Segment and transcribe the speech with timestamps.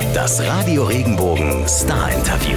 [0.00, 2.56] Das Radio Regenbogen Star Interview.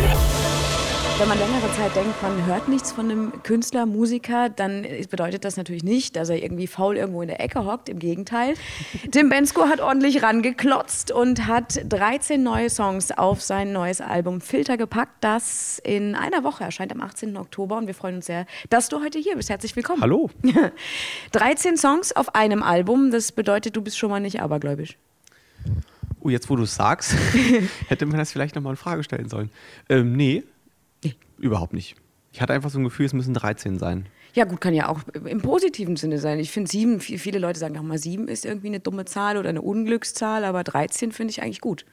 [1.19, 5.57] Wenn man längere Zeit denkt, man hört nichts von einem Künstler, Musiker, dann bedeutet das
[5.57, 7.89] natürlich nicht, dass er irgendwie faul irgendwo in der Ecke hockt.
[7.89, 8.53] Im Gegenteil.
[9.11, 14.77] Tim Bensko hat ordentlich rangeklotzt und hat 13 neue Songs auf sein neues Album Filter
[14.77, 17.35] gepackt, das in einer Woche erscheint am 18.
[17.35, 17.77] Oktober.
[17.77, 19.49] Und wir freuen uns sehr, dass du heute hier bist.
[19.49, 20.01] Herzlich willkommen.
[20.01, 20.29] Hallo.
[21.33, 24.97] 13 Songs auf einem Album, das bedeutet, du bist schon mal nicht abergläubisch.
[26.23, 27.15] Oh, jetzt wo du es sagst,
[27.87, 29.49] hätte man das vielleicht nochmal in Frage stellen sollen.
[29.89, 30.43] Ähm, nee,
[31.03, 31.95] nee, überhaupt nicht.
[32.31, 34.07] Ich hatte einfach so ein Gefühl, es müssen 13 sein.
[34.33, 36.39] Ja, gut, kann ja auch im positiven Sinne sein.
[36.39, 39.49] Ich finde sieben, viele Leute sagen auch mal, sieben ist irgendwie eine dumme Zahl oder
[39.49, 41.85] eine Unglückszahl, aber 13 finde ich eigentlich gut.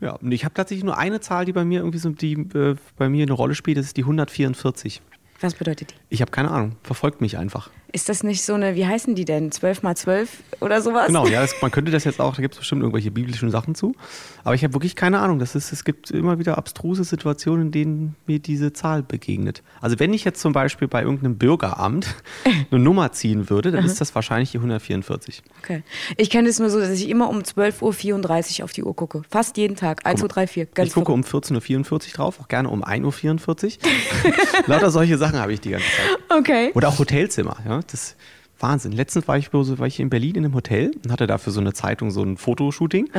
[0.00, 2.76] Ja, und ich habe tatsächlich nur eine Zahl, die bei mir irgendwie so, die äh,
[2.96, 5.00] bei mir eine Rolle spielt, das ist die 144.
[5.44, 5.94] Was bedeutet die?
[6.08, 7.68] Ich habe keine Ahnung, verfolgt mich einfach.
[7.92, 9.52] Ist das nicht so eine, wie heißen die denn?
[9.52, 11.06] 12 mal 12 oder sowas?
[11.06, 13.76] Genau, ja, das, man könnte das jetzt auch, da gibt es bestimmt irgendwelche biblischen Sachen
[13.76, 13.94] zu.
[14.42, 15.38] Aber ich habe wirklich keine Ahnung.
[15.38, 19.62] Das ist, es gibt immer wieder abstruse Situationen, in denen mir diese Zahl begegnet.
[19.80, 22.16] Also wenn ich jetzt zum Beispiel bei irgendeinem Bürgeramt
[22.70, 25.42] eine Nummer ziehen würde, dann ist das wahrscheinlich die 144.
[25.62, 25.84] Okay.
[26.16, 29.22] Ich kenne es nur so, dass ich immer um 12.34 Uhr auf die Uhr gucke.
[29.30, 30.04] Fast jeden Tag.
[30.04, 30.66] 1, 2, 3, 4.
[30.66, 34.66] Ganz ich gucke um 14.44 Uhr drauf, auch gerne um 1.44 Uhr.
[34.66, 36.38] Lauter solche Sachen habe ich die ganze Zeit.
[36.38, 36.70] Okay.
[36.74, 38.16] Oder auch Hotelzimmer, ja das
[38.60, 38.92] Wahnsinn.
[38.92, 41.72] Letztens war ich, war ich in Berlin in einem Hotel und hatte dafür so eine
[41.72, 43.10] Zeitung so ein Fotoshooting.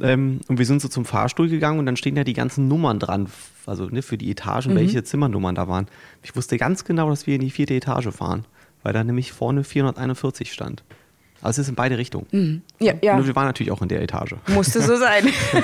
[0.00, 2.98] Ähm, und wir sind so zum Fahrstuhl gegangen und dann stehen da die ganzen Nummern
[2.98, 3.28] dran,
[3.66, 4.76] also ne, für die Etagen, mhm.
[4.76, 5.88] welche Zimmernummern da waren.
[6.22, 8.44] Ich wusste ganz genau, dass wir in die vierte Etage fahren,
[8.82, 10.84] weil da nämlich vorne 441 stand.
[11.42, 12.26] Also es ist in beide Richtungen.
[12.30, 12.62] Mhm.
[12.78, 13.16] Ja, ja.
[13.16, 14.36] Und wir waren natürlich auch in der Etage.
[14.48, 15.24] Musste so sein.
[15.52, 15.62] das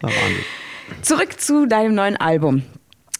[0.00, 0.44] war Wahnsinn.
[1.02, 2.62] Zurück zu deinem neuen Album.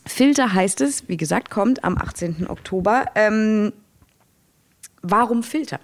[0.07, 2.49] Filter heißt es, wie gesagt, kommt am 18.
[2.49, 3.07] Oktober.
[3.15, 3.73] Ähm,
[5.09, 5.79] Warum Filter?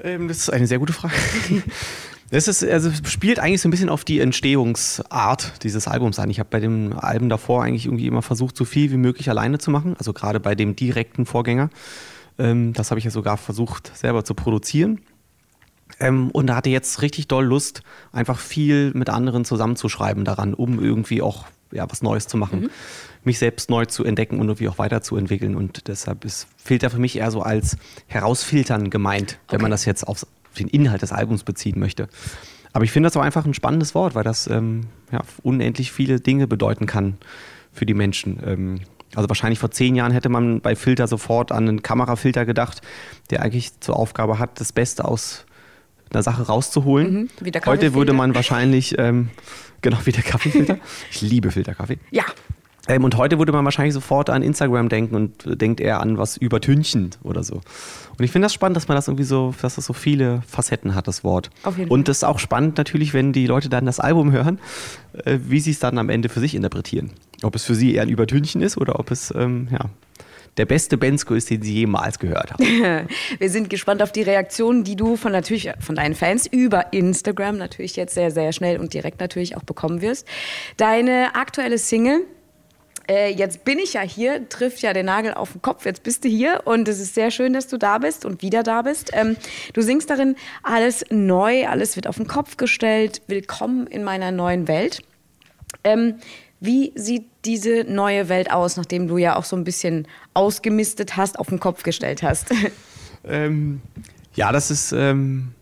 [0.00, 1.14] Ähm, das ist eine sehr gute Frage.
[2.30, 6.28] Ist, also spielt eigentlich so ein bisschen auf die Entstehungsart dieses Albums an.
[6.28, 9.56] Ich habe bei dem Album davor eigentlich irgendwie immer versucht, so viel wie möglich alleine
[9.56, 9.96] zu machen.
[9.98, 11.70] Also gerade bei dem direkten Vorgänger.
[12.38, 15.00] Ähm, das habe ich ja sogar versucht, selber zu produzieren.
[16.00, 20.84] Ähm, und da hatte jetzt richtig doll Lust, einfach viel mit anderen zusammenzuschreiben daran, um
[20.84, 22.60] irgendwie auch ja, was Neues zu machen.
[22.62, 22.70] Mhm.
[23.24, 25.54] Mich selbst neu zu entdecken und irgendwie auch weiterzuentwickeln.
[25.54, 30.06] Und deshalb ist Filter für mich eher so als Herausfiltern gemeint, wenn man das jetzt
[30.06, 30.26] auf
[30.58, 32.08] den Inhalt des Albums beziehen möchte.
[32.72, 36.20] Aber ich finde das auch einfach ein spannendes Wort, weil das ähm, ja, unendlich viele
[36.20, 37.18] Dinge bedeuten kann
[37.72, 38.40] für die Menschen.
[38.44, 38.80] Ähm,
[39.14, 42.82] also wahrscheinlich vor zehn Jahren hätte man bei Filter sofort an einen Kamerafilter gedacht,
[43.30, 45.46] der eigentlich zur Aufgabe hat, das Beste aus
[46.12, 47.28] einer Sache rauszuholen.
[47.40, 49.30] Mhm, Heute würde man wahrscheinlich, ähm,
[49.82, 50.78] genau wie der Kaffeefilter.
[51.10, 51.98] ich liebe Filterkaffee.
[52.10, 52.24] Ja.
[52.88, 56.36] Ähm, und heute würde man wahrscheinlich sofort an Instagram denken und denkt eher an was
[56.36, 57.60] übertünchend oder so.
[58.18, 60.94] Und ich finde das spannend, dass man das irgendwie so, dass das so viele Facetten
[60.94, 61.50] hat, das Wort.
[61.64, 64.58] Auf jeden und das ist auch spannend natürlich, wenn die Leute dann das Album hören,
[65.24, 67.12] äh, wie sie es dann am Ende für sich interpretieren.
[67.42, 69.90] Ob es für sie eher ein Übertünchen ist oder ob es, ähm, ja,
[70.58, 72.64] der beste Bensko ist, den Sie jemals gehört haben.
[73.38, 77.56] Wir sind gespannt auf die Reaktionen, die du von natürlich von deinen Fans über Instagram
[77.56, 80.26] natürlich jetzt sehr, sehr schnell und direkt natürlich auch bekommen wirst.
[80.76, 82.22] Deine aktuelle Single
[83.10, 86.24] äh, jetzt bin ich ja hier, trifft ja den Nagel auf den Kopf, jetzt bist
[86.24, 89.10] du hier und es ist sehr schön, dass du da bist und wieder da bist.
[89.14, 89.36] Ähm,
[89.72, 94.68] du singst darin alles neu, alles wird auf den Kopf gestellt, willkommen in meiner neuen
[94.68, 95.00] Welt.
[95.84, 96.16] Ähm,
[96.60, 101.38] wie sieht diese neue Welt aus, nachdem du ja auch so ein bisschen ausgemistet hast,
[101.38, 102.54] auf den Kopf gestellt hast?
[103.24, 103.82] Ähm,
[104.34, 105.52] ja, das ist, ähm,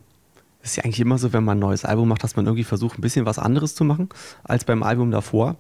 [0.61, 2.65] das ist ja eigentlich immer so, wenn man ein neues Album macht, dass man irgendwie
[2.65, 4.11] versucht, ein bisschen was anderes zu machen
[4.45, 5.57] als beim Album davor.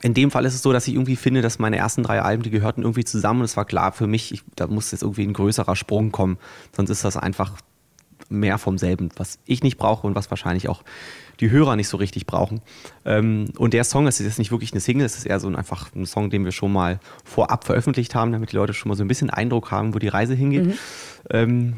[0.00, 2.42] In dem Fall ist es so, dass ich irgendwie finde, dass meine ersten drei Alben,
[2.42, 5.24] die gehörten irgendwie zusammen und es war klar für mich, ich, da muss jetzt irgendwie
[5.24, 6.38] ein größerer Sprung kommen.
[6.74, 7.60] Sonst ist das einfach
[8.30, 10.82] mehr vom selben, was ich nicht brauche und was wahrscheinlich auch
[11.40, 12.60] die Hörer nicht so richtig brauchen.
[13.04, 15.56] Ähm, und der Song ist jetzt nicht wirklich eine Single, es ist eher so ein,
[15.56, 18.94] einfach ein Song, den wir schon mal vorab veröffentlicht haben, damit die Leute schon mal
[18.94, 20.66] so ein bisschen Eindruck haben, wo die Reise hingeht.
[20.66, 20.74] Mhm.
[21.30, 21.72] Ähm,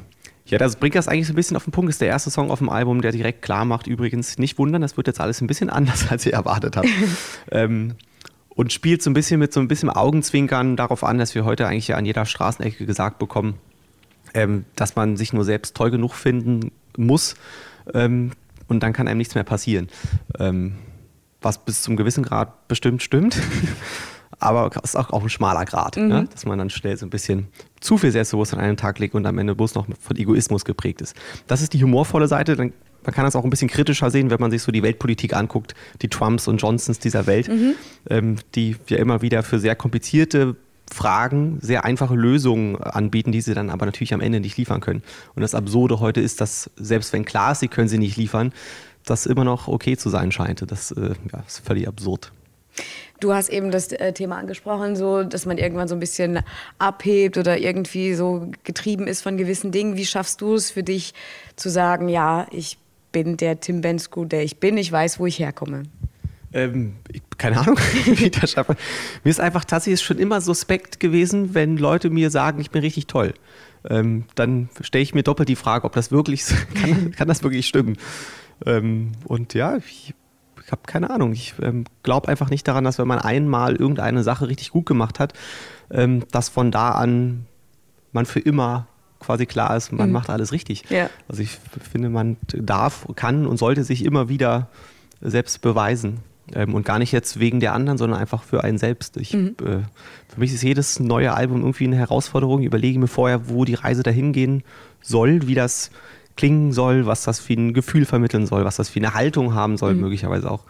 [0.47, 1.89] ja, das bringt das eigentlich so ein bisschen auf den Punkt.
[1.89, 4.83] Das ist der erste Song auf dem Album, der direkt klar macht, übrigens nicht wundern,
[4.83, 6.89] das wird jetzt alles ein bisschen anders, als ihr erwartet habt.
[7.51, 7.95] ähm,
[8.55, 11.67] und spielt so ein bisschen mit so ein bisschen Augenzwinkern darauf an, dass wir heute
[11.67, 13.55] eigentlich ja an jeder Straßenecke gesagt bekommen,
[14.35, 17.35] ähm, dass man sich nur selbst toll genug finden muss
[17.95, 18.33] ähm,
[18.69, 19.89] und dann kann einem nichts mehr passieren.
[20.39, 20.75] Ähm,
[21.41, 23.37] was bis zum gewissen Grad bestimmt stimmt.
[24.39, 26.09] Aber ist auch, auch ein schmaler Grad, mhm.
[26.09, 26.29] ne?
[26.33, 27.47] dass man dann schnell so ein bisschen
[27.81, 31.01] zu viel Selbstbewusstsein an einen Tag legt und am Ende bloß noch von Egoismus geprägt
[31.01, 31.17] ist.
[31.47, 32.57] Das ist die humorvolle Seite.
[32.57, 32.73] Dann
[33.05, 35.75] man kann das auch ein bisschen kritischer sehen, wenn man sich so die Weltpolitik anguckt,
[36.03, 37.75] die Trumps und Johnsons dieser Welt, mhm.
[38.09, 40.57] ähm, die ja immer wieder für sehr komplizierte
[40.93, 45.03] Fragen sehr einfache Lösungen anbieten, die sie dann aber natürlich am Ende nicht liefern können.
[45.35, 48.53] Und das Absurde heute ist, dass selbst wenn klar ist, sie können sie nicht liefern,
[49.05, 50.71] das immer noch okay zu sein scheint.
[50.71, 52.33] Das äh, ja, ist völlig absurd.
[53.21, 56.41] Du hast eben das äh, Thema angesprochen, so, dass man irgendwann so ein bisschen
[56.79, 59.97] abhebt oder irgendwie so getrieben ist von gewissen Dingen.
[59.97, 61.15] Wie schaffst du es für dich
[61.55, 62.79] zu sagen, ja, ich
[63.13, 65.85] bin der Tim Bensko, der ich bin, ich weiß, wo ich herkomme?
[66.53, 68.77] Ähm, ich, keine Ahnung, wie ich das schaffe.
[69.25, 73.07] Mir ist einfach tatsächlich schon immer suspekt gewesen, wenn Leute mir sagen, ich bin richtig
[73.07, 73.35] toll.
[73.89, 76.45] Ähm, dann stelle ich mir doppelt die Frage, ob das wirklich,
[76.81, 77.97] kann, kann das wirklich stimmen?
[78.65, 80.15] Ähm, und ja, ich
[80.65, 81.33] ich habe keine Ahnung.
[81.33, 85.19] Ich ähm, glaube einfach nicht daran, dass wenn man einmal irgendeine Sache richtig gut gemacht
[85.19, 85.33] hat,
[85.91, 87.47] ähm, dass von da an
[88.13, 88.87] man für immer
[89.19, 90.13] quasi klar ist, man mhm.
[90.13, 90.85] macht alles richtig.
[90.91, 91.09] Ja.
[91.29, 91.51] Also ich
[91.91, 94.69] finde, man darf, kann und sollte sich immer wieder
[95.21, 96.21] selbst beweisen.
[96.55, 99.17] Ähm, und gar nicht jetzt wegen der anderen, sondern einfach für einen selbst.
[99.17, 99.57] Ich, mhm.
[99.61, 99.83] äh,
[100.29, 102.61] für mich ist jedes neue Album irgendwie eine Herausforderung.
[102.61, 104.63] Ich überlege mir vorher, wo die Reise dahin gehen
[105.01, 105.91] soll, wie das
[106.37, 109.77] klingen soll, was das für ein Gefühl vermitteln soll, was das für eine Haltung haben
[109.77, 110.01] soll, mhm.
[110.01, 110.65] möglicherweise auch.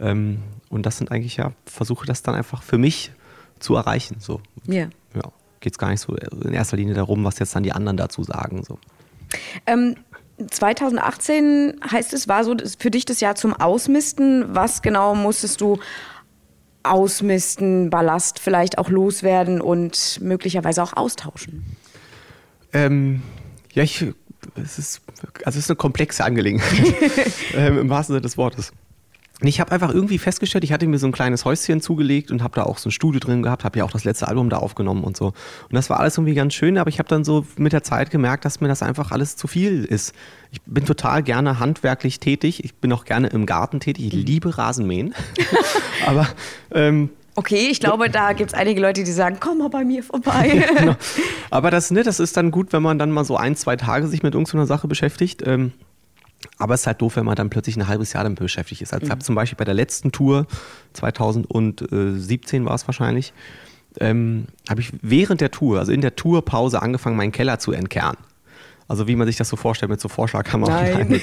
[0.00, 0.38] Ähm,
[0.70, 3.12] und das sind eigentlich ja, versuche das dann einfach für mich
[3.58, 4.16] zu erreichen.
[4.18, 4.40] So.
[4.66, 4.88] Ja.
[5.14, 5.22] ja
[5.60, 8.24] Geht es gar nicht so in erster Linie darum, was jetzt dann die anderen dazu
[8.24, 8.64] sagen.
[8.64, 8.78] So.
[9.66, 9.96] Ähm,
[10.50, 14.54] 2018 heißt es, war so für dich das Jahr zum Ausmisten.
[14.54, 15.78] Was genau musstest du
[16.82, 21.76] ausmisten, Ballast vielleicht auch loswerden und möglicherweise auch austauschen?
[22.72, 23.22] Ähm,
[23.72, 24.04] ja, ich
[24.56, 25.02] es ist,
[25.44, 26.94] also es ist eine komplexe Angelegenheit,
[27.54, 28.72] ähm, im wahrsten Sinne des Wortes.
[29.48, 32.54] Ich habe einfach irgendwie festgestellt, ich hatte mir so ein kleines Häuschen zugelegt und habe
[32.54, 35.04] da auch so ein Studio drin gehabt, habe ja auch das letzte Album da aufgenommen
[35.04, 35.26] und so.
[35.26, 35.34] Und
[35.72, 38.44] das war alles irgendwie ganz schön, aber ich habe dann so mit der Zeit gemerkt,
[38.44, 40.14] dass mir das einfach alles zu viel ist.
[40.50, 44.58] Ich bin total gerne handwerklich tätig, ich bin auch gerne im Garten tätig, ich liebe
[44.58, 45.14] Rasenmähen.
[46.06, 46.28] aber
[46.72, 50.02] ähm, Okay, ich glaube, da gibt es einige Leute, die sagen, komm mal bei mir
[50.02, 50.68] vorbei.
[50.78, 50.96] genau.
[51.50, 54.06] Aber das, ne, das ist dann gut, wenn man dann mal so ein, zwei Tage
[54.06, 55.42] sich mit irgendeiner Sache beschäftigt.
[55.46, 55.72] Ähm,
[56.58, 58.92] aber es ist halt doof, wenn man dann plötzlich ein halbes Jahr damit beschäftigt ist.
[58.92, 59.06] Also mhm.
[59.06, 60.46] ich habe zum Beispiel bei der letzten Tour,
[60.94, 63.32] 2017 war es wahrscheinlich,
[64.00, 68.18] ähm, habe ich während der Tour, also in der Tourpause, angefangen, meinen Keller zu entkernen.
[68.88, 70.68] Also wie man sich das so vorstellt mit so Vorschlaghammer.
[70.68, 71.20] Nein.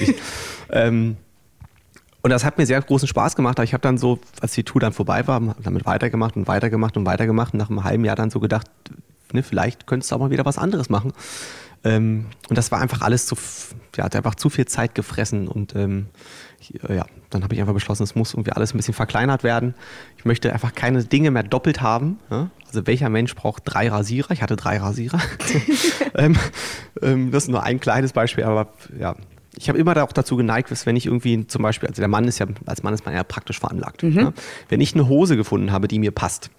[0.70, 1.16] ähm,
[2.22, 3.58] und das hat mir sehr großen Spaß gemacht.
[3.58, 6.96] Aber ich habe dann so, als die Tour dann vorbei war, damit weitergemacht und weitergemacht
[6.96, 7.54] und weitergemacht.
[7.54, 8.66] Und nach einem halben Jahr dann so gedacht,
[9.32, 11.12] ne, vielleicht könntest du auch mal wieder was anderes machen.
[11.82, 13.36] Ähm, und das war einfach alles zu,
[13.96, 15.48] ja, hat einfach zu viel Zeit gefressen.
[15.48, 16.06] Und ähm,
[16.88, 19.74] äh, ja, dann habe ich einfach beschlossen, es muss irgendwie alles ein bisschen verkleinert werden.
[20.18, 22.18] Ich möchte einfach keine Dinge mehr doppelt haben.
[22.30, 22.50] Ja?
[22.66, 24.30] Also welcher Mensch braucht drei Rasierer?
[24.32, 25.20] Ich hatte drei Rasierer.
[26.14, 26.36] ähm,
[27.02, 29.16] ähm, das ist nur ein kleines Beispiel, aber ja,
[29.56, 32.24] ich habe immer auch dazu geneigt, dass wenn ich irgendwie zum Beispiel, also der Mann
[32.24, 34.02] ist ja, als Mann ist man ja praktisch veranlagt.
[34.02, 34.14] Mhm.
[34.14, 34.32] Ne?
[34.68, 36.50] Wenn ich eine Hose gefunden habe, die mir passt,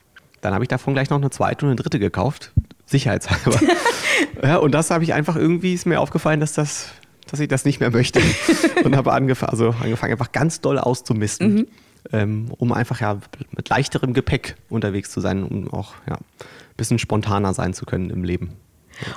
[0.41, 2.51] dann habe ich davon gleich noch eine zweite und eine dritte gekauft,
[2.91, 3.59] sicherheitshalber.
[4.43, 6.89] ja, und das habe ich einfach irgendwie, ist mir aufgefallen, dass das,
[7.29, 8.21] dass ich das nicht mehr möchte.
[8.83, 11.53] und habe angef also angefangen, einfach ganz doll auszumisten.
[11.53, 11.67] Mhm.
[12.11, 13.19] Ähm, um einfach ja
[13.55, 18.09] mit leichterem Gepäck unterwegs zu sein, um auch ja, ein bisschen spontaner sein zu können
[18.09, 18.53] im Leben.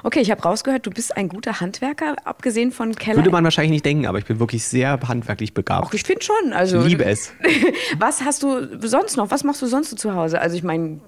[0.02, 3.16] Okay, ich habe rausgehört, du bist ein guter Handwerker, abgesehen von Keller.
[3.16, 5.86] Würde man wahrscheinlich nicht denken, aber ich bin wirklich sehr handwerklich begabt.
[5.88, 6.52] Ach, ich finde schon.
[6.52, 7.32] Also, ich liebe es.
[7.98, 9.30] Was hast du sonst noch?
[9.30, 10.40] Was machst du sonst so zu Hause?
[10.40, 11.00] Also ich meine,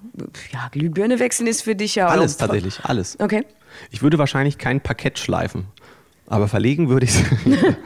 [0.52, 3.19] ja, Glühbirne wechseln ist für dich ja Alles tatsächlich, alles.
[3.20, 3.44] Okay.
[3.90, 5.67] Ich würde wahrscheinlich kein Parkett schleifen,
[6.26, 7.23] aber verlegen würde ich es.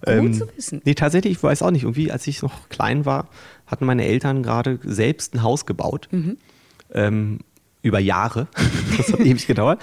[0.06, 0.80] ähm, zu wissen.
[0.84, 1.82] Nee, tatsächlich, ich weiß auch nicht.
[1.82, 3.28] Irgendwie, als ich noch klein war,
[3.66, 6.08] hatten meine Eltern gerade selbst ein Haus gebaut.
[6.10, 6.36] Mhm.
[6.92, 7.38] Ähm,
[7.82, 8.48] über Jahre.
[8.96, 9.80] Das hat ewig gedauert.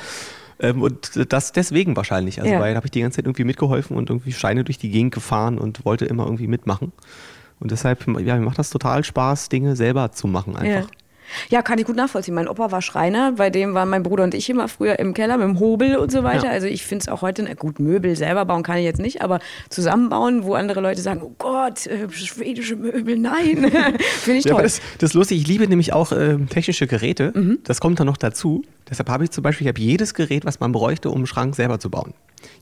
[0.59, 2.39] Ähm, und das deswegen wahrscheinlich.
[2.39, 2.59] Also, ja.
[2.59, 5.57] weil habe ich die ganze Zeit irgendwie mitgeholfen und irgendwie Scheine durch die Gegend gefahren
[5.57, 6.91] und wollte immer irgendwie mitmachen.
[7.59, 10.89] Und deshalb, ja, mir macht das total Spaß, Dinge selber zu machen einfach.
[10.89, 10.97] Ja.
[11.49, 12.35] Ja, kann ich gut nachvollziehen.
[12.35, 15.37] Mein Opa war Schreiner, bei dem waren mein Bruder und ich immer früher im Keller
[15.37, 16.45] mit dem Hobel und so weiter.
[16.45, 16.51] Ja.
[16.51, 19.39] Also ich finde es auch heute, gut, Möbel selber bauen kann ich jetzt nicht, aber
[19.69, 23.71] zusammenbauen, wo andere Leute sagen, oh Gott, äh, schwedische Möbel, nein.
[24.21, 24.63] finde ich ja, toll.
[24.63, 27.31] Das, das, ist lustig, ich liebe nämlich auch äh, technische Geräte.
[27.35, 27.59] Mhm.
[27.63, 28.63] Das kommt dann noch dazu.
[28.89, 31.55] Deshalb habe ich zum Beispiel, ich habe jedes Gerät, was man bräuchte, um einen Schrank
[31.55, 32.13] selber zu bauen.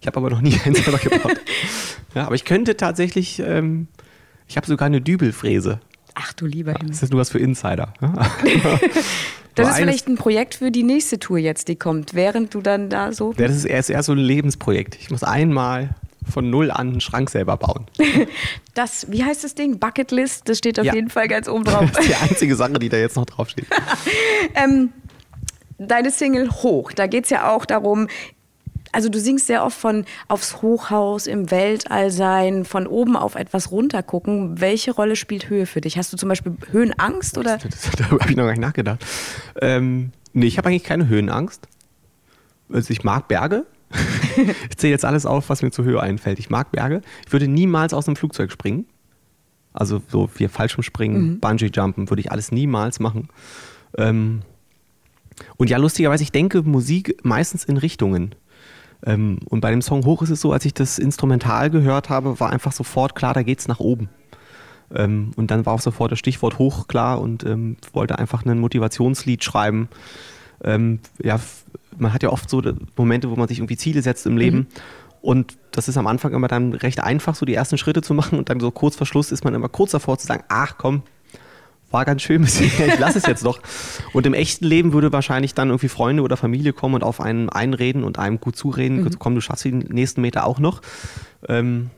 [0.01, 1.39] Ich habe aber noch nie einen selber gebaut.
[2.15, 3.87] ja, aber ich könnte tatsächlich, ähm,
[4.47, 5.79] ich habe sogar eine Dübelfräse.
[6.15, 6.89] Ach du lieber Himmel.
[6.89, 7.93] Das ist nur was für Insider.
[9.55, 12.89] das ist vielleicht ein Projekt für die nächste Tour jetzt, die kommt, während du dann
[12.89, 13.33] da so.
[13.37, 14.95] Ja, das ist erst, erst so ein Lebensprojekt.
[14.99, 15.95] Ich muss einmal
[16.29, 17.85] von null an einen Schrank selber bauen.
[18.75, 19.77] Das, wie heißt das Ding?
[19.77, 20.95] Bucketlist, das steht auf ja.
[20.95, 21.91] jeden Fall ganz oben drauf.
[21.91, 23.67] Das ist die einzige Sache, die da jetzt noch draufsteht.
[24.55, 24.89] ähm,
[25.77, 28.07] deine Single Hoch, da geht es ja auch darum,
[28.93, 33.71] also du singst sehr oft von aufs Hochhaus, im Weltall sein, von oben auf etwas
[33.71, 34.61] runter gucken.
[34.61, 35.97] Welche Rolle spielt Höhe für dich?
[35.97, 37.57] Hast du zum Beispiel Höhenangst oder?
[37.97, 39.05] Darüber habe ich noch gar nicht nachgedacht.
[39.59, 41.67] Ähm, nee, ich habe eigentlich keine Höhenangst.
[42.71, 43.65] Also ich mag Berge.
[44.69, 46.39] ich zähle jetzt alles auf, was mir zur Höhe einfällt.
[46.39, 47.01] Ich mag Berge.
[47.25, 48.85] Ich würde niemals aus einem Flugzeug springen.
[49.73, 51.39] Also so wie Fallschirmspringen, mhm.
[51.39, 53.29] Bungee-Jumpen würde ich alles niemals machen.
[53.97, 54.43] Ähm,
[55.57, 58.35] und ja, lustigerweise, ich denke Musik meistens in Richtungen.
[59.05, 62.39] Ähm, und bei dem Song Hoch ist es so, als ich das Instrumental gehört habe,
[62.39, 64.09] war einfach sofort klar, da geht's nach oben.
[64.93, 68.59] Ähm, und dann war auch sofort das Stichwort hoch klar und ähm, wollte einfach ein
[68.59, 69.89] Motivationslied schreiben.
[70.63, 71.39] Ähm, ja,
[71.97, 72.61] man hat ja oft so
[72.95, 74.57] Momente, wo man sich irgendwie Ziele setzt im Leben.
[74.57, 74.67] Mhm.
[75.21, 78.37] Und das ist am Anfang immer dann recht einfach, so die ersten Schritte zu machen.
[78.37, 81.03] Und dann so kurz vor Schluss ist man immer kurz davor zu sagen, ach komm,
[81.93, 83.59] war ganz schön bisher, ich lasse es jetzt doch.
[84.11, 87.49] Und im echten Leben würde wahrscheinlich dann irgendwie Freunde oder Familie kommen und auf einen
[87.49, 89.19] einreden und einem gut zureden, mhm.
[89.19, 90.81] komm, du schaffst den nächsten Meter auch noch.
[91.47, 91.91] Ähm,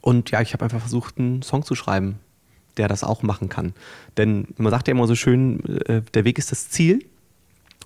[0.00, 2.18] und ja, ich habe einfach versucht, einen Song zu schreiben,
[2.78, 3.74] der das auch machen kann.
[4.16, 7.04] Denn man sagt ja immer so schön, äh, der Weg ist das Ziel.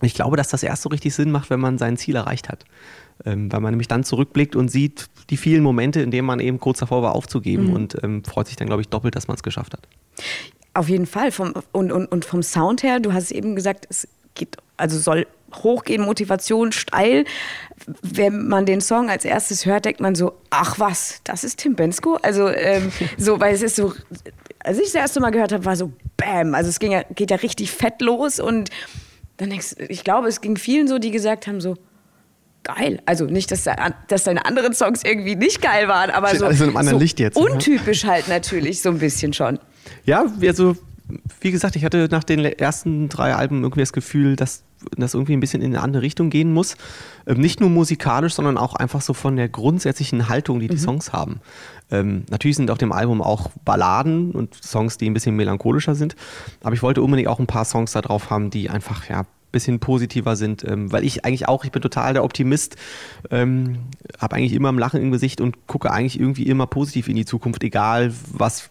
[0.01, 2.65] Ich glaube, dass das erst so richtig Sinn macht, wenn man sein Ziel erreicht hat.
[3.25, 6.59] Ähm, weil man nämlich dann zurückblickt und sieht die vielen Momente, in denen man eben
[6.59, 7.73] kurz davor war, aufzugeben mhm.
[7.73, 9.89] und ähm, freut sich dann, glaube ich, doppelt, dass man es geschafft hat.
[10.75, 11.31] Auf jeden Fall.
[11.31, 15.27] Vom, und, und, und vom Sound her, du hast eben gesagt, es geht, also soll
[15.63, 17.25] hochgehen, Motivation steil.
[18.03, 21.77] Wenn man den Song als erstes hört, denkt man so, ach was, das ist Tim
[21.77, 22.19] Bensko?
[22.23, 23.93] Also ähm, so, weil es ist so,
[24.59, 26.55] als ich das erste Mal gehört habe, war so Bam.
[26.55, 28.71] Also es ging ja, geht ja richtig fett los und
[29.37, 31.77] dann denkst ich glaube, es ging vielen so, die gesagt haben so,
[32.65, 33.01] geil.
[33.07, 33.69] Also nicht, dass,
[34.09, 38.83] dass deine anderen Songs irgendwie nicht geil waren, aber so, so jetzt, untypisch halt natürlich
[38.83, 39.59] so ein bisschen schon.
[40.05, 40.77] Ja, also
[41.41, 44.63] wie gesagt, ich hatte nach den ersten drei Alben irgendwie das Gefühl, dass
[44.97, 46.77] das irgendwie ein bisschen in eine andere Richtung gehen muss.
[47.27, 50.81] Ähm, nicht nur musikalisch, sondern auch einfach so von der grundsätzlichen Haltung, die die mhm.
[50.81, 51.41] Songs haben.
[51.91, 56.17] Ähm, natürlich sind auf dem Album auch Balladen und Songs, die ein bisschen melancholischer sind.
[56.63, 59.79] Aber ich wollte unbedingt auch ein paar Songs da drauf haben, die einfach ja bisschen
[59.79, 62.77] positiver sind, ähm, weil ich eigentlich auch, ich bin total der Optimist,
[63.31, 63.79] ähm,
[64.19, 67.25] habe eigentlich immer ein Lachen im Gesicht und gucke eigentlich irgendwie immer positiv in die
[67.25, 68.71] Zukunft, egal was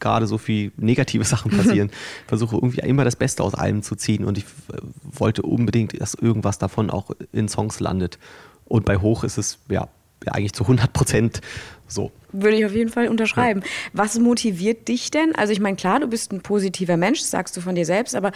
[0.00, 1.90] gerade so viel negative Sachen passieren.
[2.26, 6.14] Versuche irgendwie immer das Beste aus allem zu ziehen und ich äh, wollte unbedingt, dass
[6.14, 8.18] irgendwas davon auch in Songs landet.
[8.64, 9.88] Und bei Hoch ist es ja,
[10.24, 11.40] ja eigentlich zu 100 Prozent
[11.92, 12.12] so.
[12.32, 13.60] Würde ich auf jeden Fall unterschreiben.
[13.60, 13.66] Ja.
[13.92, 15.34] Was motiviert dich denn?
[15.34, 18.32] Also ich meine, klar, du bist ein positiver Mensch, sagst du von dir selbst, aber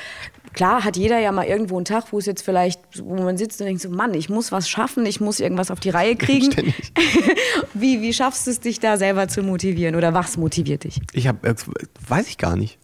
[0.52, 3.60] klar hat jeder ja mal irgendwo einen Tag, wo es jetzt vielleicht, wo man sitzt
[3.60, 6.52] und denkt so, Mann, ich muss was schaffen, ich muss irgendwas auf die Reihe kriegen.
[7.74, 11.00] wie, wie schaffst du es, dich da selber zu motivieren oder was motiviert dich?
[11.12, 11.54] Ich habe, äh,
[12.08, 12.78] weiß ich gar nicht.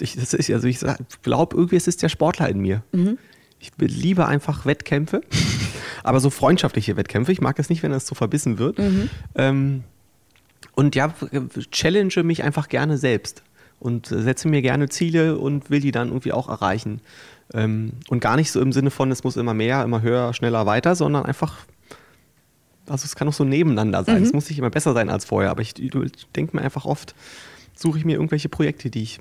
[0.00, 0.78] Ich, das ist, also ich
[1.22, 2.82] glaube, irgendwie ist es der Sportler in mir.
[2.92, 3.18] Mhm.
[3.60, 5.22] Ich liebe einfach Wettkämpfe,
[6.04, 7.32] aber so freundschaftliche Wettkämpfe.
[7.32, 8.78] Ich mag es nicht, wenn das so verbissen wird.
[8.78, 9.10] Mhm.
[9.34, 9.84] Ähm,
[10.72, 11.12] und ja,
[11.70, 13.42] challenge mich einfach gerne selbst
[13.80, 17.00] und setze mir gerne Ziele und will die dann irgendwie auch erreichen.
[17.54, 20.66] Ähm, und gar nicht so im Sinne von, es muss immer mehr, immer höher, schneller,
[20.66, 21.56] weiter, sondern einfach,
[22.86, 24.18] also es kann auch so nebeneinander sein.
[24.18, 24.24] Mhm.
[24.24, 25.92] Es muss nicht immer besser sein als vorher, aber ich, ich
[26.36, 27.14] denke mir einfach oft,
[27.74, 29.20] suche ich mir irgendwelche Projekte, die ich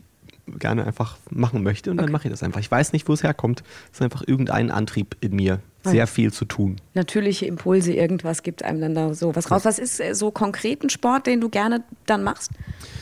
[0.59, 2.05] gerne einfach machen möchte und okay.
[2.05, 2.59] dann mache ich das einfach.
[2.59, 3.63] Ich weiß nicht, wo es herkommt.
[3.91, 6.77] Es ist einfach irgendein Antrieb in mir, sehr viel zu tun.
[6.93, 9.65] Natürliche Impulse, irgendwas gibt einem dann da so was raus.
[9.65, 12.51] Was ist äh, so konkret ein Sport, den du gerne dann machst?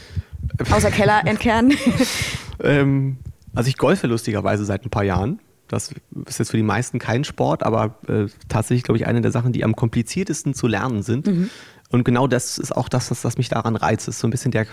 [0.71, 1.73] Außer Keller entkernen?
[2.63, 3.17] ähm,
[3.53, 5.39] also ich golfe lustigerweise seit ein paar Jahren.
[5.67, 5.91] Das
[6.27, 9.51] ist jetzt für die meisten kein Sport, aber äh, tatsächlich, glaube ich, eine der Sachen,
[9.51, 11.25] die am kompliziertesten zu lernen sind.
[11.25, 11.49] Mhm.
[11.89, 14.07] Und genau das ist auch das, was, was mich daran reizt.
[14.07, 14.67] Ist so ein bisschen der,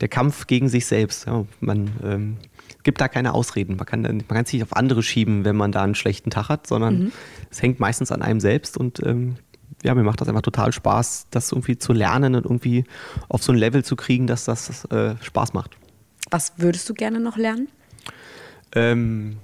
[0.00, 1.26] der Kampf gegen sich selbst.
[1.26, 2.36] Ja, man ähm,
[2.82, 3.76] gibt da keine Ausreden.
[3.76, 6.48] Man kann, man kann es nicht auf andere schieben, wenn man da einen schlechten Tag
[6.48, 7.12] hat, sondern mhm.
[7.50, 9.36] es hängt meistens an einem selbst und ähm,
[9.82, 12.84] ja, mir macht das einfach total Spaß, das irgendwie zu lernen und irgendwie
[13.28, 15.76] auf so ein Level zu kriegen, dass das äh, Spaß macht.
[16.30, 17.68] Was würdest du gerne noch lernen?
[18.74, 19.36] Ähm,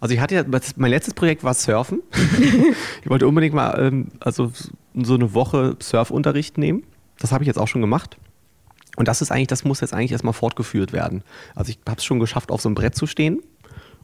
[0.00, 0.44] also ich hatte ja,
[0.76, 2.02] mein letztes Projekt war Surfen.
[3.02, 4.52] ich wollte unbedingt mal ähm, also
[4.94, 6.84] so eine Woche Surfunterricht nehmen.
[7.18, 8.16] Das habe ich jetzt auch schon gemacht.
[8.96, 11.22] Und das ist eigentlich, das muss jetzt eigentlich erstmal fortgeführt werden.
[11.54, 13.42] Also ich habe es schon geschafft, auf so einem Brett zu stehen.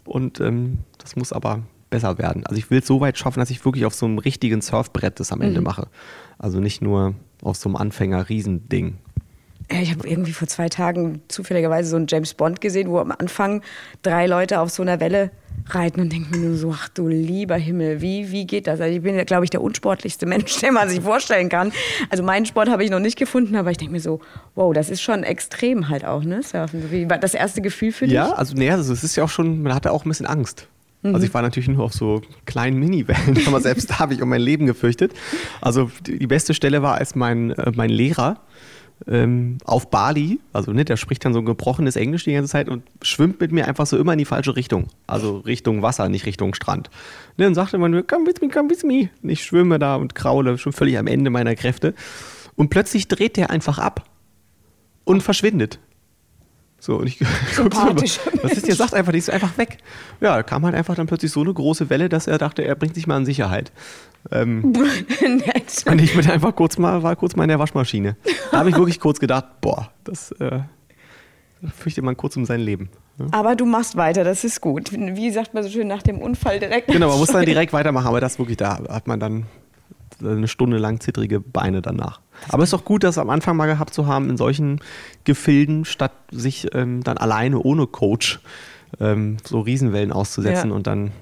[0.04, 2.47] Und ähm, das muss aber besser werden.
[2.47, 5.20] Also ich will es so weit schaffen, dass ich wirklich auf so einem richtigen Surfbrett
[5.20, 5.66] das am Ende mhm.
[5.66, 5.88] mache.
[6.38, 8.99] Also nicht nur auf so einem Anfänger-Riesending.
[9.68, 13.62] Ich habe irgendwie vor zwei Tagen zufälligerweise so einen James Bond gesehen, wo am Anfang
[14.02, 15.30] drei Leute auf so einer Welle
[15.74, 18.80] reiten und denke mir nur so, ach du lieber Himmel, wie, wie geht das?
[18.80, 21.72] Also ich bin ja, glaube ich, der unsportlichste Mensch, den man sich vorstellen kann.
[22.08, 24.20] Also meinen Sport habe ich noch nicht gefunden, aber ich denke mir so,
[24.54, 26.42] wow, das ist schon extrem halt auch, ne?
[26.42, 26.90] Surfen.
[26.90, 28.14] Wie war das erste Gefühl für dich?
[28.14, 30.66] Ja, also nee, also es ist ja auch schon, man hatte auch ein bisschen Angst.
[31.02, 31.24] Also mhm.
[31.24, 34.42] ich war natürlich nur auf so kleinen Mini-Wellen, aber selbst da habe ich um mein
[34.42, 35.12] Leben gefürchtet.
[35.60, 38.40] Also die beste Stelle war, als mein, äh, mein Lehrer
[39.07, 42.69] ähm, auf Bali, also ne, der spricht dann so ein gebrochenes Englisch die ganze Zeit
[42.69, 44.88] und schwimmt mit mir einfach so immer in die falsche Richtung.
[45.07, 46.90] Also Richtung Wasser, nicht Richtung Strand.
[47.37, 49.11] Ne, dann sagte man mir, come with me, come with me.
[49.23, 51.95] Und ich schwimme da und kraule, schon völlig am Ende meiner Kräfte.
[52.57, 54.04] Und plötzlich dreht der einfach ab
[55.04, 55.78] und verschwindet.
[56.80, 57.18] So, und ich
[57.56, 57.94] guck so,
[58.42, 58.75] was ist hier?
[58.75, 59.78] Sagt einfach, die ist einfach weg.
[60.20, 62.75] Ja, da kam halt einfach dann plötzlich so eine große Welle, dass er dachte, er
[62.75, 63.70] bringt sich mal in Sicherheit.
[64.30, 64.64] Ähm,
[65.87, 68.16] und ich bin einfach kurz mal, war kurz mal in der Waschmaschine.
[68.50, 70.60] Da habe ich wirklich kurz gedacht, boah, das äh,
[71.75, 72.88] fürchtet man kurz um sein Leben.
[73.18, 73.26] Ja?
[73.32, 74.90] Aber du machst weiter, das ist gut.
[74.92, 76.88] Wie sagt man so schön nach dem Unfall direkt?
[76.88, 79.46] Genau, man muss dann direkt weitermachen, aber das wirklich, da hat man dann
[80.24, 82.20] eine Stunde lang zittrige Beine danach.
[82.48, 84.80] Aber es ist doch gut, das am Anfang mal gehabt zu haben in solchen
[85.24, 88.40] Gefilden, statt sich ähm, dann alleine ohne Coach
[88.98, 90.76] ähm, so Riesenwellen auszusetzen ja.
[90.76, 91.12] und dann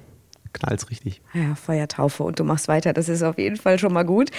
[0.52, 1.20] knallt es richtig.
[1.34, 4.30] Ja, Feuertaufe und du machst weiter, das ist auf jeden Fall schon mal gut.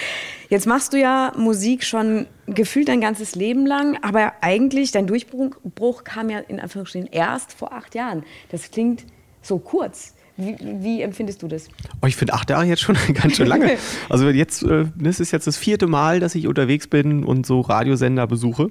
[0.48, 6.04] Jetzt machst du ja Musik schon gefühlt dein ganzes Leben lang, aber eigentlich dein Durchbruch
[6.04, 8.24] kam ja in Anführungsstrichen erst vor acht Jahren.
[8.50, 9.04] Das klingt
[9.42, 10.14] so kurz.
[10.40, 11.68] Wie, wie, empfindest du das?
[12.02, 13.76] Oh, ich finde acht Jahre jetzt schon ganz schön lange.
[14.08, 17.60] Also jetzt, äh, das ist jetzt das vierte Mal, dass ich unterwegs bin und so
[17.60, 18.70] Radiosender besuche.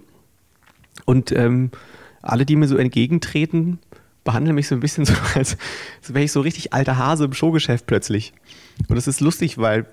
[1.05, 1.71] Und ähm,
[2.21, 3.79] alle, die mir so entgegentreten,
[4.23, 5.57] behandeln mich so ein bisschen so, als,
[6.01, 8.33] als wäre ich so richtig alter Hase im Showgeschäft plötzlich.
[8.87, 9.85] Und das ist lustig, weil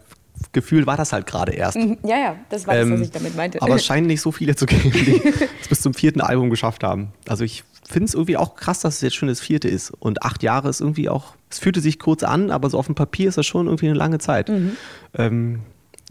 [0.52, 1.76] gefühlt war das halt gerade erst.
[1.76, 3.62] Mhm, ja, ja, das war ähm, das, was ich damit meinte.
[3.62, 5.22] Aber es scheinen nicht so viele zu geben, die
[5.60, 7.12] es bis zum vierten Album geschafft haben.
[7.26, 9.90] Also ich finde es irgendwie auch krass, dass es jetzt schon das vierte ist.
[9.90, 12.94] Und acht Jahre ist irgendwie auch, es fühlte sich kurz an, aber so auf dem
[12.94, 14.48] Papier ist das schon irgendwie eine lange Zeit.
[14.48, 14.76] Mhm.
[15.14, 15.60] Ähm,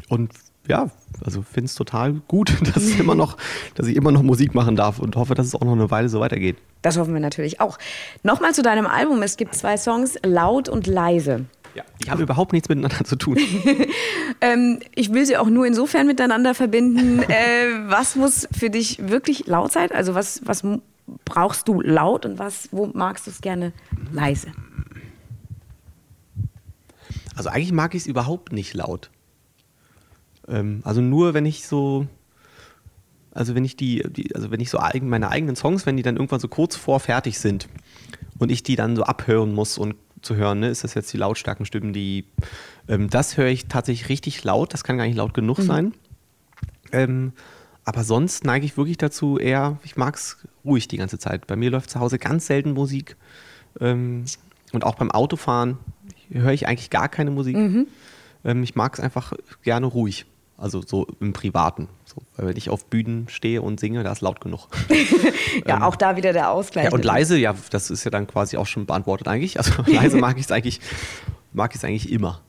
[0.09, 0.31] und
[0.67, 0.89] ja,
[1.23, 3.37] also finde es total gut, dass, immer noch,
[3.75, 6.09] dass ich immer noch Musik machen darf und hoffe, dass es auch noch eine Weile
[6.09, 6.57] so weitergeht.
[6.81, 7.77] Das hoffen wir natürlich auch.
[8.23, 9.21] Nochmal zu deinem Album.
[9.21, 11.45] Es gibt zwei Songs, Laut und Leise.
[11.75, 13.37] Ja, die haben überhaupt nichts miteinander zu tun.
[14.41, 17.21] ähm, ich will sie auch nur insofern miteinander verbinden.
[17.27, 19.91] äh, was muss für dich wirklich laut sein?
[19.91, 20.63] Also was, was
[21.25, 23.73] brauchst du laut und was, wo magst du es gerne
[24.11, 24.51] leise?
[27.35, 29.09] Also eigentlich mag ich es überhaupt nicht laut.
[30.47, 32.07] Ähm, also nur wenn ich so,
[33.31, 36.03] also wenn ich die, die, also wenn ich so eigen, meine eigenen Songs, wenn die
[36.03, 37.67] dann irgendwann so kurz vor fertig sind
[38.39, 41.17] und ich die dann so abhören muss und zu hören, ne, ist das jetzt die
[41.17, 42.25] lautstarken Stimmen, die,
[42.87, 45.63] ähm, das höre ich tatsächlich richtig laut, das kann gar nicht laut genug mhm.
[45.63, 45.93] sein.
[46.91, 47.33] Ähm,
[47.85, 51.45] aber sonst neige ich wirklich dazu eher, ich mag es ruhig die ganze Zeit.
[51.47, 53.15] Bei mir läuft zu Hause ganz selten Musik.
[53.79, 54.25] Ähm,
[54.73, 55.77] und auch beim Autofahren
[56.29, 57.55] höre ich eigentlich gar keine Musik.
[57.55, 57.87] Mhm.
[58.43, 60.25] Ähm, ich mag es einfach gerne ruhig.
[60.57, 61.89] Also so im Privaten.
[62.05, 64.69] So, weil wenn ich auf Bühnen stehe und singe, da ist laut genug.
[65.67, 66.85] ja, ähm, auch da wieder der Ausgleich.
[66.85, 69.57] Ja, und leise, ja, das ist ja dann quasi auch schon beantwortet eigentlich.
[69.57, 70.79] Also leise mag ich es eigentlich,
[71.51, 72.41] mag ich es eigentlich immer.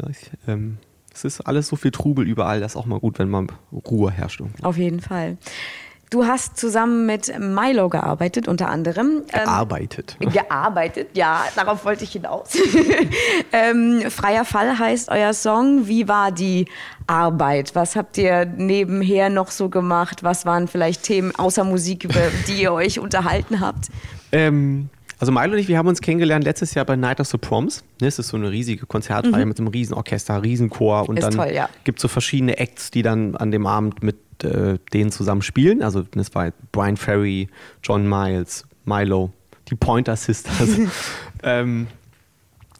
[0.00, 0.78] Ja, ich, ähm,
[1.14, 4.10] es ist alles so viel Trubel überall, das ist auch mal gut, wenn man Ruhe
[4.10, 4.42] herrscht.
[4.62, 5.38] Auf jeden Fall.
[6.10, 9.22] Du hast zusammen mit Milo gearbeitet, unter anderem.
[9.32, 10.16] Ähm, gearbeitet.
[10.20, 12.56] Gearbeitet, ja, darauf wollte ich hinaus.
[13.52, 15.88] ähm, Freier Fall heißt euer Song.
[15.88, 16.66] Wie war die
[17.06, 17.74] Arbeit?
[17.74, 20.22] Was habt ihr nebenher noch so gemacht?
[20.22, 23.88] Was waren vielleicht Themen außer Musik, über die ihr euch unterhalten habt?
[24.30, 27.38] Ähm, also Milo und ich, wir haben uns kennengelernt letztes Jahr bei Night of the
[27.38, 27.84] Proms.
[27.98, 29.48] Das ist so eine riesige Konzertreihe mhm.
[29.48, 31.08] mit einem riesen Orchester, Riesenchor.
[31.08, 31.68] Und ist dann ja.
[31.84, 35.82] gibt es so verschiedene Acts, die dann an dem Abend mit äh, denen zusammen spielen.
[35.82, 37.48] Also das war Brian Ferry,
[37.82, 39.32] John Miles, Milo,
[39.68, 40.78] die Pointer Sisters.
[41.42, 41.86] ähm,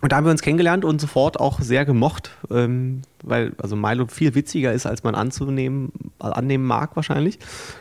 [0.01, 4.07] und da haben wir uns kennengelernt und sofort auch sehr gemocht, ähm, weil also Milo
[4.07, 7.39] viel witziger ist, als man anzunehmen, annehmen mag wahrscheinlich.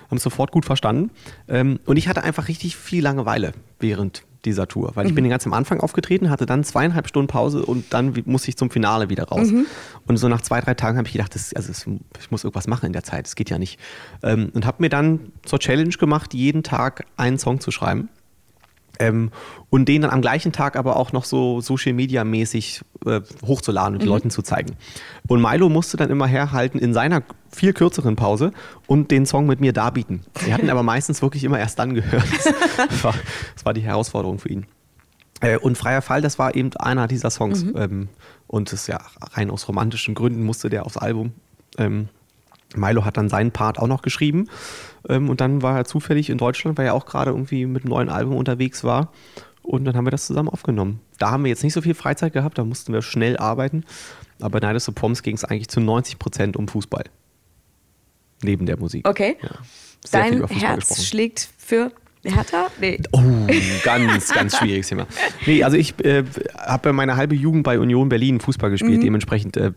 [0.10, 1.12] Haben es sofort gut verstanden.
[1.50, 5.10] Ähm, und ich hatte einfach richtig viel Langeweile während dieser Tour, weil mhm.
[5.10, 8.58] ich bin ganz am Anfang aufgetreten, hatte dann zweieinhalb Stunden Pause und dann musste ich
[8.58, 9.52] zum Finale wieder raus.
[9.52, 9.66] Mhm.
[10.08, 11.86] Und so nach zwei, drei Tagen habe ich gedacht, das, also das,
[12.20, 13.80] ich muss irgendwas machen in der Zeit, das geht ja nicht.
[14.22, 18.10] Ähm, und habe mir dann zur Challenge gemacht, jeden Tag einen Song zu schreiben.
[19.00, 19.32] Ähm,
[19.70, 23.96] und den dann am gleichen Tag aber auch noch so Social Media mäßig äh, hochzuladen
[23.96, 24.06] und mhm.
[24.06, 24.76] den Leuten zu zeigen.
[25.28, 28.52] Und Milo musste dann immer herhalten in seiner viel kürzeren Pause
[28.86, 30.22] und den Song mit mir darbieten.
[30.46, 32.24] Wir hatten aber meistens wirklich immer erst dann gehört.
[32.78, 33.14] Das war,
[33.56, 34.66] das war die Herausforderung für ihn.
[35.42, 37.64] Äh, und Freier Fall, das war eben einer dieser Songs.
[37.64, 37.74] Mhm.
[37.76, 38.10] Ähm,
[38.48, 39.00] und das ja
[39.34, 41.34] rein aus romantischen Gründen musste der aufs Album.
[41.78, 42.10] Ähm,
[42.76, 44.48] Milo hat dann seinen Part auch noch geschrieben.
[45.10, 47.90] Ähm, und dann war er zufällig in Deutschland, weil er auch gerade irgendwie mit einem
[47.90, 49.12] neuen Album unterwegs war.
[49.62, 51.00] Und dann haben wir das zusammen aufgenommen.
[51.20, 53.86] Da haben wir jetzt nicht so viel Freizeit gehabt, da mussten wir schnell arbeiten.
[54.42, 57.06] Aber bei Night of the Proms ging es eigentlich zu 90 Prozent um Fußball.
[58.42, 59.08] Neben der Musik.
[59.08, 59.38] Okay.
[59.42, 59.50] Ja,
[60.12, 61.04] Dein Herz gesprochen.
[61.06, 61.94] schlägt für
[62.26, 62.68] Hertha?
[62.80, 63.00] Nee.
[63.12, 63.22] Oh,
[63.84, 65.08] ganz, ganz schwieriges Thema.
[65.46, 66.24] Nee, also ich äh,
[66.58, 69.00] habe meine halbe Jugend bei Union Berlin Fußball gespielt.
[69.00, 69.04] Mhm.
[69.06, 69.72] Dementsprechend äh,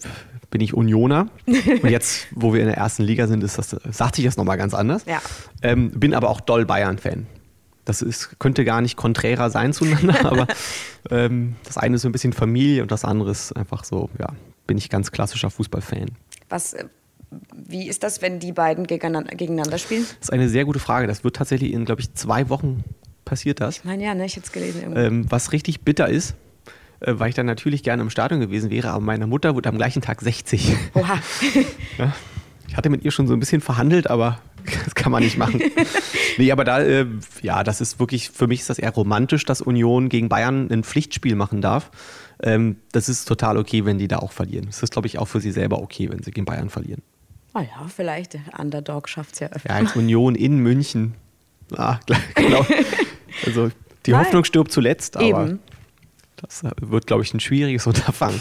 [0.50, 1.28] bin ich Unioner.
[1.46, 4.56] Und jetzt, wo wir in der ersten Liga sind, ist das, sagte ich das nochmal
[4.56, 5.04] ganz anders.
[5.06, 5.20] Ja.
[5.62, 7.26] Ähm, bin aber auch doll Bayern-Fan.
[7.84, 10.46] Das ist, könnte gar nicht konträrer sein zueinander, aber
[11.10, 14.28] ähm, das eine ist so ein bisschen Familie und das andere ist einfach so, ja,
[14.66, 16.10] bin ich ganz klassischer Fußballfan.
[16.48, 16.86] Was, äh,
[17.54, 20.04] wie ist das, wenn die beiden gegeneinander, spielen?
[20.18, 21.06] Das ist eine sehr gute Frage.
[21.06, 22.84] Das wird tatsächlich in, glaube ich, zwei Wochen
[23.24, 23.78] passiert das.
[23.78, 24.96] Ich meine, ja, ne, ich hätte es gelesen.
[24.96, 26.34] Ähm, was richtig bitter ist,
[27.00, 30.02] weil ich dann natürlich gerne im Stadion gewesen wäre, aber meine Mutter wurde am gleichen
[30.02, 30.76] Tag 60.
[30.94, 31.18] Oha.
[31.98, 32.12] Ja.
[32.68, 34.40] Ich hatte mit ihr schon so ein bisschen verhandelt, aber
[34.84, 35.62] das kann man nicht machen.
[36.38, 37.06] nee, aber da, äh,
[37.42, 40.82] ja, das ist wirklich, für mich ist das eher romantisch, dass Union gegen Bayern ein
[40.82, 41.90] Pflichtspiel machen darf.
[42.42, 44.66] Ähm, das ist total okay, wenn die da auch verlieren.
[44.66, 47.02] Das ist, glaube ich, auch für sie selber okay, wenn sie gegen Bayern verlieren.
[47.54, 49.70] Oh ja, vielleicht der Underdog schafft es ja öfter.
[49.70, 51.14] Ja, als Union in München.
[51.74, 51.98] Ah,
[52.34, 52.66] genau.
[53.46, 53.70] Also
[54.04, 54.20] die Nein.
[54.20, 55.60] Hoffnung stirbt zuletzt, aber Eben.
[56.36, 58.40] Das wird, glaube ich, ein schwieriges Unterfangen.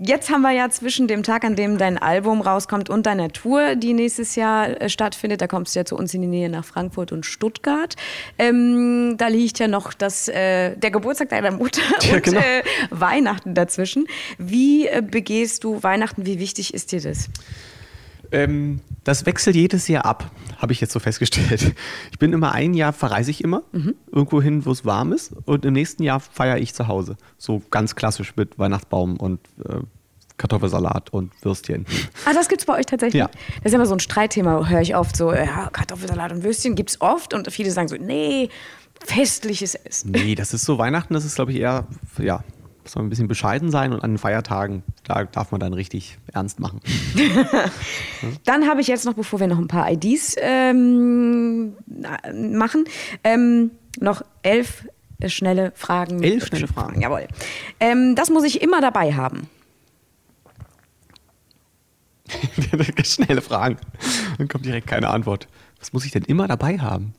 [0.00, 3.74] Jetzt haben wir ja zwischen dem Tag, an dem dein Album rauskommt und deiner Tour,
[3.74, 6.64] die nächstes Jahr äh, stattfindet, da kommst du ja zu uns in die Nähe nach
[6.64, 7.96] Frankfurt und Stuttgart.
[8.38, 12.38] Ähm, da liegt ja noch das, äh, der Geburtstag deiner Mutter Ja, und genau.
[12.38, 14.06] äh, Weihnachten dazwischen.
[14.38, 16.26] Wie äh, begehst du Weihnachten?
[16.26, 17.28] Wie wichtig ist dir das?
[18.30, 21.74] Ähm, das wechselt jedes Jahr ab, habe ich jetzt so festgestellt.
[22.10, 23.62] Ich bin immer ein Jahr, verreise ich immer,
[24.12, 25.32] irgendwo hin, wo es warm ist.
[25.46, 27.16] Und im nächsten Jahr feiere ich zu Hause.
[27.38, 29.78] So ganz klassisch mit Weihnachtsbaum und äh,
[30.36, 31.86] Kartoffelsalat und Würstchen.
[32.26, 33.18] Ah, das gibt's bei euch tatsächlich?
[33.18, 33.30] Ja.
[33.62, 37.00] Das ist immer so ein Streitthema, höre ich oft so, ja, Kartoffelsalat und Würstchen gibt's
[37.00, 38.50] oft und viele sagen so, nee,
[39.04, 40.10] festliches Essen.
[40.10, 41.86] Nee, das ist so Weihnachten, das ist, glaube ich, eher,
[42.18, 42.44] ja,
[42.88, 46.16] muss man ein bisschen bescheiden sein und an den Feiertagen, da darf man dann richtig
[46.32, 46.80] ernst machen.
[48.46, 51.74] Dann habe ich jetzt noch, bevor wir noch ein paar IDs ähm,
[52.32, 52.86] machen,
[53.24, 54.88] ähm, noch elf
[55.26, 56.22] schnelle Fragen.
[56.22, 57.02] Elf schnelle Fragen.
[57.02, 57.28] Jawohl.
[57.78, 59.50] Ähm, das muss ich immer dabei haben.
[63.04, 63.76] Schnelle Fragen.
[64.38, 65.46] Dann kommt direkt keine Antwort.
[65.78, 67.12] Was muss ich denn immer dabei haben?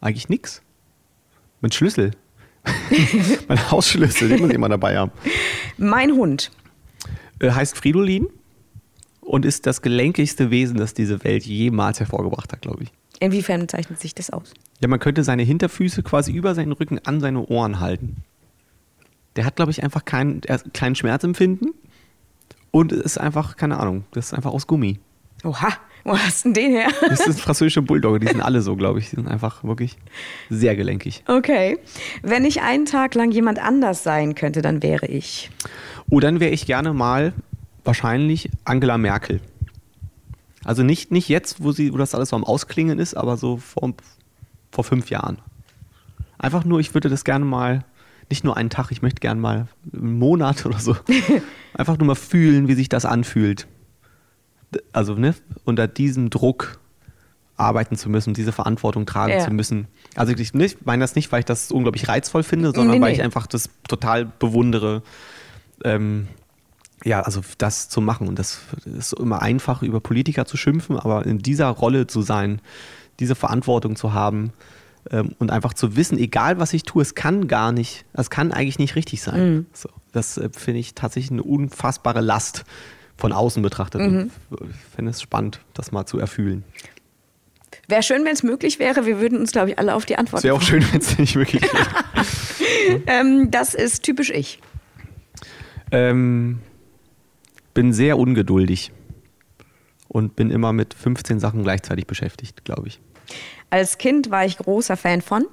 [0.00, 0.62] Eigentlich nix.
[1.60, 2.12] Mein Schlüssel.
[3.48, 5.12] mein Hausschlüssel, den muss ich immer dabei haben.
[5.78, 6.50] Mein Hund.
[7.38, 8.28] Äh, heißt Fridolin
[9.20, 12.92] und ist das gelenkigste Wesen, das diese Welt jemals hervorgebracht hat, glaube ich.
[13.20, 14.54] Inwiefern zeichnet sich das aus?
[14.80, 18.24] Ja, man könnte seine Hinterfüße quasi über seinen Rücken an seine Ohren halten.
[19.36, 21.72] Der hat, glaube ich, einfach keinen, hat keinen Schmerzempfinden
[22.70, 24.98] und ist einfach, keine Ahnung, das ist einfach aus Gummi.
[25.44, 25.68] Oha,
[26.04, 26.88] wo hast du denn den her?
[27.00, 29.10] Das ist französische Bulldogge, die sind alle so, glaube ich.
[29.10, 29.96] Die sind einfach wirklich
[30.48, 31.22] sehr gelenkig.
[31.26, 31.78] Okay.
[32.22, 35.50] Wenn ich einen Tag lang jemand anders sein könnte, dann wäre ich.
[36.08, 37.32] Oh, dann wäre ich gerne mal
[37.84, 39.40] wahrscheinlich Angela Merkel.
[40.64, 43.56] Also nicht, nicht jetzt, wo, sie, wo das alles so am Ausklingen ist, aber so
[43.56, 43.94] vor,
[44.70, 45.38] vor fünf Jahren.
[46.38, 47.84] Einfach nur, ich würde das gerne mal,
[48.28, 50.96] nicht nur einen Tag, ich möchte gerne mal einen Monat oder so,
[51.74, 53.66] einfach nur mal fühlen, wie sich das anfühlt.
[54.92, 56.78] Also, ne, unter diesem Druck
[57.56, 59.44] arbeiten zu müssen, diese Verantwortung tragen Ja.
[59.44, 59.86] zu müssen.
[60.16, 63.10] Also ich nicht, meine das nicht, weil ich das unglaublich reizvoll finde, sondern Nee, weil
[63.10, 63.18] nee.
[63.18, 65.02] ich einfach das total bewundere,
[65.84, 66.26] ähm,
[67.04, 68.28] ja, also das zu machen.
[68.28, 72.60] Und das ist immer einfach, über Politiker zu schimpfen, aber in dieser Rolle zu sein,
[73.20, 74.52] diese Verantwortung zu haben
[75.10, 78.52] ähm, und einfach zu wissen, egal was ich tue, es kann gar nicht, es kann
[78.52, 79.66] eigentlich nicht richtig sein.
[79.74, 82.64] So, das äh, finde ich tatsächlich eine unfassbare Last
[83.20, 84.00] von außen betrachtet.
[84.00, 86.64] Und Ich finde es spannend, das mal zu erfühlen.
[87.86, 89.06] Wäre schön, wenn es möglich wäre.
[89.06, 91.18] Wir würden uns, glaube ich, alle auf die Antwort Es wäre auch schön, wenn es
[91.18, 91.86] nicht wirklich wäre.
[93.06, 94.60] Ähm, das ist typisch ich.
[95.92, 96.60] Ähm,
[97.74, 98.92] bin sehr ungeduldig
[100.08, 103.00] und bin immer mit 15 Sachen gleichzeitig beschäftigt, glaube ich.
[103.70, 105.46] Als Kind war ich großer Fan von.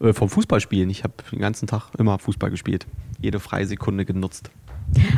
[0.00, 0.90] Äh, vom Fußballspielen.
[0.90, 2.86] Ich habe den ganzen Tag immer Fußball gespielt.
[3.20, 4.50] Jede freie Sekunde genutzt.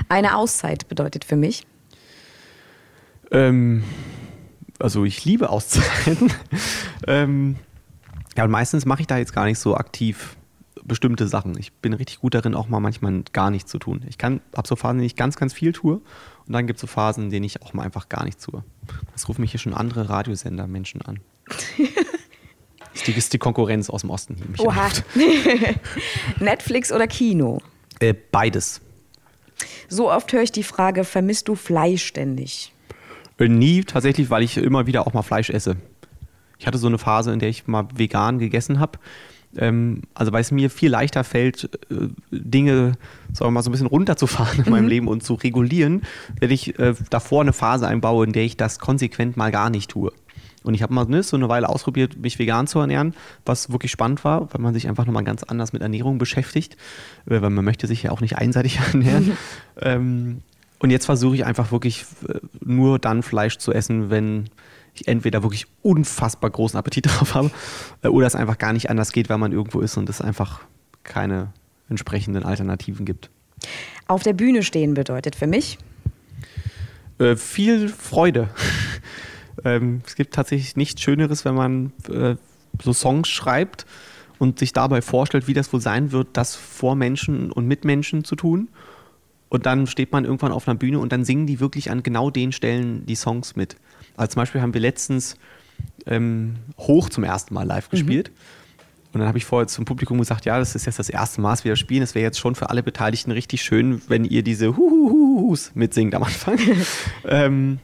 [0.08, 1.66] Eine Auszeit bedeutet für mich.
[3.30, 3.82] Ähm,
[4.78, 6.32] also ich liebe Auszeiten.
[7.06, 7.56] ähm,
[8.36, 10.36] ja, und meistens mache ich da jetzt gar nicht so aktiv
[10.84, 11.58] bestimmte Sachen.
[11.58, 14.04] Ich bin richtig gut darin, auch mal manchmal gar nichts zu tun.
[14.08, 15.96] Ich kann, habe so Phasen, in denen ich ganz, ganz viel tue.
[16.46, 18.64] Und dann gibt es so Phasen, in denen ich auch mal einfach gar nichts tue.
[19.12, 21.20] Das rufen mich hier schon andere Radiosender Menschen an.
[22.98, 24.36] Ist die, ist die Konkurrenz aus dem Osten.
[24.58, 24.88] Die Oha.
[26.40, 27.60] Netflix oder Kino?
[28.00, 28.80] Äh, beides.
[29.88, 32.72] So oft höre ich die Frage, vermisst du Fleisch ständig?
[33.38, 35.76] Äh, Nie tatsächlich, weil ich immer wieder auch mal Fleisch esse.
[36.58, 38.98] Ich hatte so eine Phase, in der ich mal vegan gegessen habe.
[39.56, 42.92] Ähm, also weil es mir viel leichter fällt, äh, Dinge
[43.32, 46.02] sagen wir mal so ein bisschen runterzufahren in meinem Leben und zu regulieren,
[46.38, 49.90] wenn ich äh, davor eine Phase einbaue, in der ich das konsequent mal gar nicht
[49.90, 50.12] tue.
[50.64, 53.92] Und ich habe mal ne, so eine Weile ausprobiert, mich vegan zu ernähren, was wirklich
[53.92, 56.76] spannend war, weil man sich einfach nochmal ganz anders mit Ernährung beschäftigt,
[57.26, 59.36] äh, weil man möchte sich ja auch nicht einseitig ernähren.
[59.80, 60.42] ähm,
[60.80, 64.48] und jetzt versuche ich einfach wirklich äh, nur dann Fleisch zu essen, wenn
[64.94, 67.50] ich entweder wirklich unfassbar großen Appetit drauf habe
[68.02, 70.60] äh, oder es einfach gar nicht anders geht, weil man irgendwo ist und es einfach
[71.04, 71.52] keine
[71.88, 73.30] entsprechenden Alternativen gibt.
[74.06, 75.78] Auf der Bühne stehen bedeutet für mich?
[77.18, 78.48] Äh, viel Freude.
[79.64, 82.36] Ähm, es gibt tatsächlich nichts Schöneres, wenn man äh,
[82.82, 83.86] so Songs schreibt
[84.38, 88.24] und sich dabei vorstellt, wie das wohl sein wird, das vor Menschen und mit Menschen
[88.24, 88.68] zu tun.
[89.48, 92.30] Und dann steht man irgendwann auf einer Bühne und dann singen die wirklich an genau
[92.30, 93.76] den Stellen die Songs mit.
[94.16, 95.36] Also zum Beispiel haben wir letztens
[96.06, 98.30] ähm, Hoch zum ersten Mal live gespielt.
[98.30, 98.34] Mhm.
[99.12, 101.52] Und dann habe ich vorher zum Publikum gesagt, ja, das ist jetzt das erste Mal,
[101.52, 102.02] dass wir spielen.
[102.02, 106.24] Es wäre jetzt schon für alle Beteiligten richtig schön, wenn ihr diese Huhuhuhus mitsingt am
[106.24, 106.58] Anfang.
[107.24, 107.78] ähm,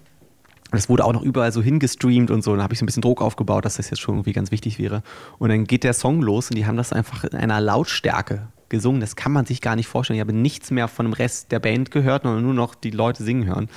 [0.77, 2.53] das wurde auch noch überall so hingestreamt und so.
[2.53, 4.51] Und dann habe ich so ein bisschen Druck aufgebaut, dass das jetzt schon irgendwie ganz
[4.51, 5.03] wichtig wäre.
[5.39, 9.01] Und dann geht der Song los und die haben das einfach in einer Lautstärke gesungen.
[9.01, 10.17] Das kann man sich gar nicht vorstellen.
[10.17, 13.23] Ich habe nichts mehr von dem Rest der Band gehört, sondern nur noch die Leute
[13.23, 13.69] singen hören.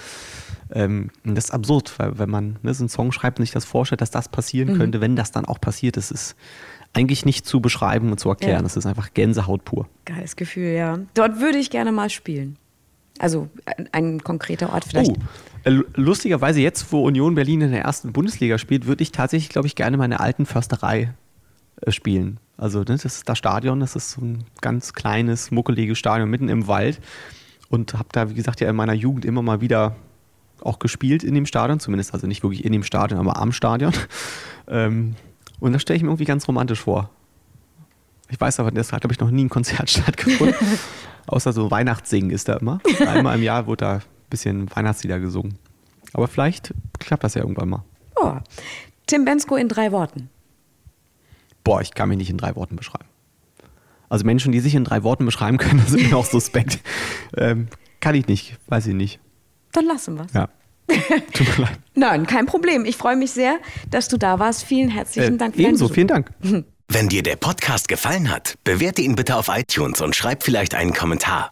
[0.72, 3.66] Ähm, das ist absurd, weil wenn man ne, so einen Song schreibt und sich das
[3.66, 4.78] vorstellt, dass das passieren mhm.
[4.78, 6.36] könnte, wenn das dann auch passiert, das ist
[6.94, 8.58] eigentlich nicht zu beschreiben und zu erklären.
[8.58, 8.62] Ja.
[8.64, 9.88] Das ist einfach Gänsehaut pur.
[10.06, 11.00] Geiles Gefühl, ja.
[11.14, 12.58] Dort würde ich gerne mal spielen.
[13.20, 13.50] Also
[13.92, 15.12] ein, konkreter Ort vielleicht.
[15.12, 15.16] Oh,
[15.70, 19.76] lustigerweise jetzt, wo Union Berlin in der ersten Bundesliga spielt, würde ich tatsächlich, glaube ich,
[19.76, 21.14] gerne meine alten Försterei
[21.82, 22.40] äh, spielen.
[22.58, 26.50] Also ne, das ist das Stadion, das ist so ein ganz kleines, muckeliges Stadion mitten
[26.50, 27.00] im Wald.
[27.70, 29.96] Und habe da, wie gesagt, ja in meiner Jugend immer mal wieder
[30.62, 33.94] auch gespielt in dem Stadion, zumindest also nicht wirklich in dem Stadion, aber am Stadion.
[34.70, 35.16] Ähm,
[35.62, 37.10] und das stelle ich mir irgendwie ganz romantisch vor.
[38.30, 40.58] Ich weiß aber, das hat, glaube ich, noch nie ein Konzert stattgefunden.
[41.28, 42.82] Außer so Weihnachtssingen ist da immer.
[43.00, 45.58] Einmal im Jahr wird da bisschen Weihnachtslieder gesungen.
[46.14, 47.84] Aber vielleicht klappt das ja irgendwann mal.
[48.16, 48.34] Oh.
[49.06, 50.30] Tim Bensko in drei Worten.
[51.64, 53.08] Boah, ich kann mich nicht in drei Worten beschreiben.
[54.10, 56.80] Also Menschen, die sich in drei Worten beschreiben können, sind mir auch suspekt.
[57.36, 57.68] Ähm,
[58.00, 59.20] kann ich nicht, weiß ich nicht.
[59.74, 60.34] Dann lassen wir es.
[60.34, 60.50] Ja.
[61.34, 61.80] Tut mir leid.
[61.96, 62.86] Nein, kein Problem.
[62.86, 63.60] Ich freue mich sehr,
[63.90, 64.64] dass du da warst.
[64.64, 65.56] Vielen herzlichen äh, Dank.
[65.56, 66.32] Für ebenso, vielen Dank.
[66.88, 70.94] Wenn dir der Podcast gefallen hat, bewerte ihn bitte auf iTunes und schreib vielleicht einen
[70.94, 71.52] Kommentar.